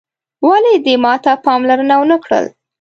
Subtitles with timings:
[0.47, 2.45] ولي دې ماته پاملرنه وه نه کړل